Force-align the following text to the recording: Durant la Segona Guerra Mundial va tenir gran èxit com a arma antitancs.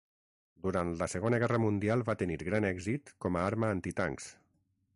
Durant 0.61 0.93
la 1.01 1.07
Segona 1.11 1.39
Guerra 1.43 1.59
Mundial 1.65 2.03
va 2.07 2.15
tenir 2.21 2.37
gran 2.47 2.67
èxit 2.71 3.13
com 3.27 3.37
a 3.43 3.47
arma 3.51 3.73
antitancs. 3.77 4.31